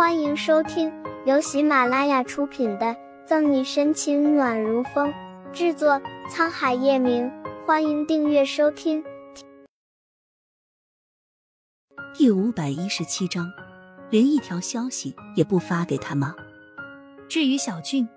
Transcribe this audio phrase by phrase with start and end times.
[0.00, 0.90] 欢迎收听
[1.26, 2.86] 由喜马拉雅出品的
[3.26, 5.12] 《赠你深情暖如风》，
[5.52, 7.30] 制作沧海夜明。
[7.66, 9.04] 欢迎订阅收听。
[12.14, 13.52] 第五百一十七章，
[14.08, 16.34] 连一条消息也不发给他吗？
[17.28, 18.08] 至于小俊，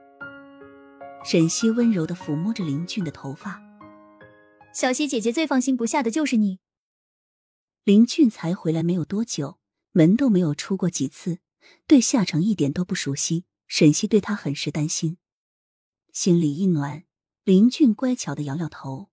[1.26, 3.62] 沈西温柔的抚摸着林俊的头发。
[4.74, 6.60] 小西姐姐最放心不下的就是你。
[7.84, 9.58] 林俊才回来没有多久，
[9.92, 11.40] 门都没有出过几次。
[11.88, 15.18] 对夏城一点都不熟悉，沈西对他很是担心，
[16.12, 17.04] 心里一暖。
[17.44, 19.10] 林俊乖巧的摇摇头：“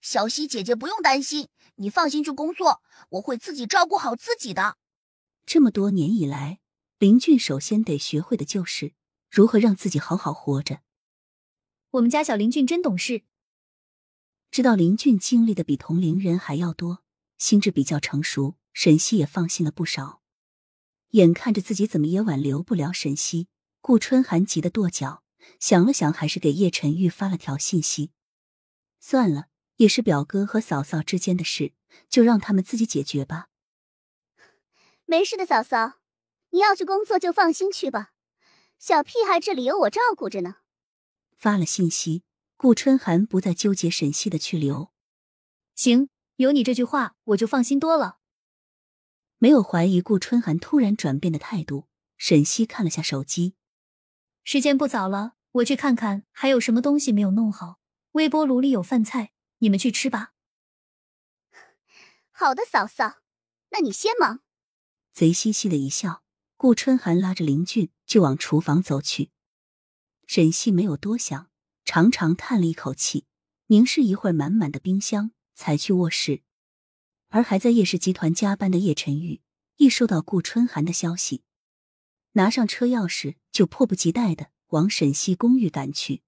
[0.00, 4.76] 小西姐姐不用担心，你放心去工作，我会自己照顾好自己的。”
[5.44, 6.60] 这么多年以来，
[7.00, 8.94] 林俊首先得学会的就是
[9.28, 10.82] 如何让自己好好活着。
[11.90, 13.24] 我们家小林俊真懂事，
[14.52, 17.02] 知道林俊经历的比同龄人还要多，
[17.38, 20.21] 心智比较成熟，沈西也放心了不少。
[21.12, 23.48] 眼看着自己怎么也挽留不了沈西，
[23.80, 25.22] 顾春寒急得跺脚，
[25.58, 28.12] 想了想，还是给叶晨玉发了条信息
[28.98, 31.74] ：“算了，也是表哥和嫂嫂之间的事，
[32.08, 33.48] 就让他们自己解决吧。
[35.04, 35.98] ”没事的，嫂嫂，
[36.50, 38.12] 你要去工作就放心去吧，
[38.78, 40.56] 小屁孩这里有我照顾着呢。
[41.36, 42.22] 发了信息，
[42.56, 44.90] 顾春寒不再纠结沈西的去留。
[45.74, 48.20] 行，有你这句话，我就放心多了。
[49.42, 53.56] 没有怀疑顾春寒突然转变的态度，沈西看了下手机，
[54.44, 57.80] 时间不早了，我去看看还有什么东西没有弄好。
[58.12, 60.34] 微波炉里有饭菜，你们去吃吧。
[62.30, 63.16] 好的，嫂嫂，
[63.70, 64.44] 那你先忙。
[65.12, 66.22] 贼兮兮的一笑，
[66.56, 69.32] 顾春寒拉着林俊就往厨房走去。
[70.28, 71.50] 沈西没有多想，
[71.84, 73.26] 长长叹了一口气，
[73.66, 76.44] 凝视一会儿满满的冰箱，才去卧室。
[77.32, 79.40] 而还在叶氏集团加班的叶晨玉，
[79.78, 81.42] 一收到顾春寒的消息，
[82.32, 86.20] 拿上车钥匙就迫不及待的往沈西公寓赶去。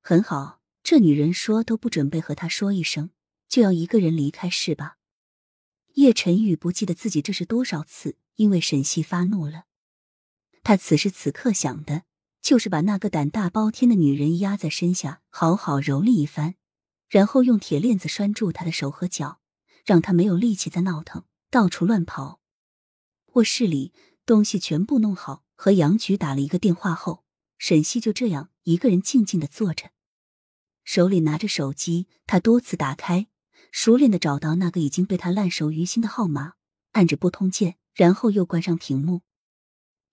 [0.00, 3.10] 很好，这女人说都不准备和他说一声，
[3.48, 4.96] 就要一个人离开是吧？
[5.94, 9.64] 叶晨玉不记得自己这是多少次因为沈西发怒了。
[10.62, 12.04] 他此时此刻想的
[12.40, 16.54] 就是把那个胆大包天的女人压在身下，好好蹂躏一番，
[17.08, 19.40] 然后用铁链子拴住她的手和脚。
[19.84, 22.40] 让他没有力气再闹腾，到处乱跑。
[23.34, 23.92] 卧室里
[24.24, 27.24] 东西全部弄好，和杨局打了一个电话后，
[27.58, 29.90] 沈西就这样一个人静静的坐着，
[30.84, 32.08] 手里拿着手机。
[32.26, 33.26] 他多次打开，
[33.70, 36.54] 熟练的找到那个已经被他烂熟于心的号码，
[36.92, 39.22] 按着拨通键，然后又关上屏幕。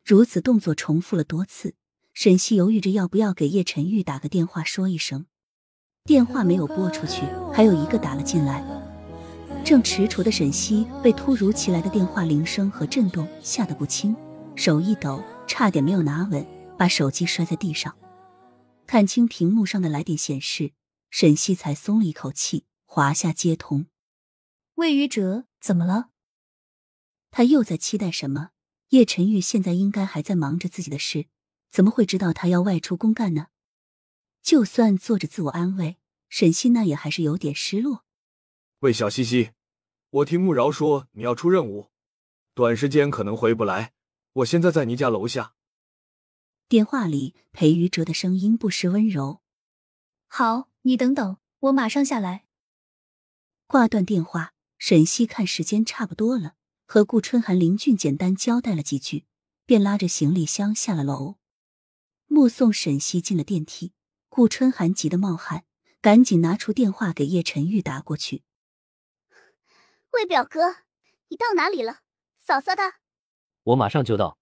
[0.03, 1.75] 如此动作重复了多次，
[2.13, 5.28] 沈西犹豫着要不要给叶晨玉打个电话说一声。
[6.06, 7.22] 电话没有拨出去，
[7.53, 8.78] 还有一个打了进来。
[9.69, 14.16] 正踟蹰的沈西被突如其来的电话铃声和震动吓得不轻，
[14.56, 16.44] 手一抖，差点没有拿稳，
[16.75, 17.96] 把手机摔在地上。
[18.88, 20.74] 看清屏幕上的来电显示，
[21.12, 23.85] 沈西才松了一口气，滑下接通。
[24.74, 26.09] 魏于哲，怎么了？
[27.29, 28.50] 他又在期待什么？
[28.88, 31.28] 叶晨玉现在应该还在忙着自己的事，
[31.69, 33.50] 怎么会知道他要外出公干呢？
[34.41, 38.03] 就算做着自我安慰，沈西那也还是有点失落。
[38.79, 39.52] 喂，小西西，
[40.12, 41.92] 我听慕饶说你要出任务，
[42.56, 43.94] 短时间可能回不来。
[44.34, 45.53] 我现在在你家楼下。
[46.68, 49.42] 电话里，裴于哲的声音不失温柔。
[50.28, 52.46] 好，你等等，我马上下来。
[53.68, 56.56] 挂断电话，沈西看时间差不多了，
[56.88, 59.26] 和顾春寒、林俊简单交代了几句，
[59.68, 61.36] 便拉着行李箱下了楼。
[62.26, 63.94] 目送沈西进了电梯，
[64.28, 65.66] 顾春寒急得冒汗，
[66.02, 68.41] 赶紧拿出电话给叶晨玉打过去。
[70.12, 70.78] 魏表哥，
[71.28, 72.00] 你到哪里了？
[72.40, 72.96] 嫂嫂的，
[73.64, 74.40] 我马上就到。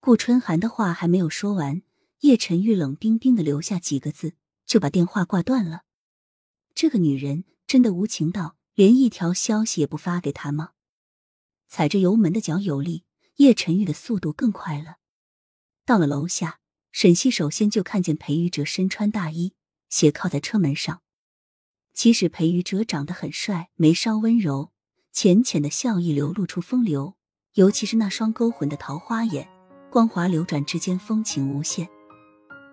[0.00, 1.82] 顾春寒的话还没有说完，
[2.20, 5.82] 叶晨玉冷冰冰的留下几个字，就把电话挂断了。
[6.74, 10.72] 这个女人真的无情到连一条消息也不发给他吗？
[11.68, 13.04] 踩着油门的脚有力，
[13.36, 14.96] 叶晨玉的速度更快了。
[15.84, 16.60] 到了楼下，
[16.90, 19.54] 沈西首先就看见裴玉哲身穿大衣，
[19.90, 21.02] 斜靠在车门上。
[21.98, 24.70] 其实裴宇哲长得很帅，眉梢温柔，
[25.10, 27.16] 浅浅的笑意流露出风流，
[27.54, 29.48] 尤其是那双勾魂的桃花眼，
[29.90, 31.88] 光华流转之间风情无限。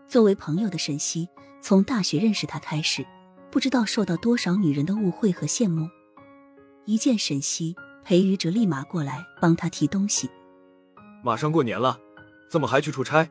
[0.08, 1.28] 作为朋友的沈西，
[1.60, 3.04] 从大学认识他开始，
[3.50, 5.90] 不知道受到多少女人的误会和羡慕。
[6.86, 10.30] 一见沈西，裴宇哲立马过来帮他提东西。
[11.24, 12.00] 马上过年了，
[12.48, 13.28] 怎么还去出差？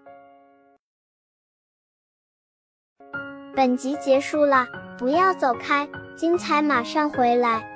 [3.54, 4.66] 本集结束了。
[4.96, 7.73] 不要走开，精彩马上回来。